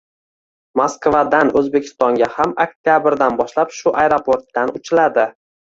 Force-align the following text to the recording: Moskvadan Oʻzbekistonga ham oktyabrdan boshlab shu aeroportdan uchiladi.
Moskvadan 0.79 1.51
Oʻzbekistonga 1.61 2.31
ham 2.39 2.57
oktyabrdan 2.67 3.41
boshlab 3.45 3.79
shu 3.83 3.97
aeroportdan 4.05 4.79
uchiladi. 4.83 5.33